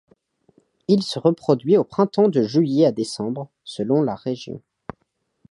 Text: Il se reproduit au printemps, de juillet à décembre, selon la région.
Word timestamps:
Il 0.87 1.03
se 1.03 1.19
reproduit 1.19 1.77
au 1.77 1.83
printemps, 1.83 2.27
de 2.27 2.41
juillet 2.41 2.87
à 2.87 2.91
décembre, 2.91 3.51
selon 3.63 4.01
la 4.01 4.15
région. 4.15 4.63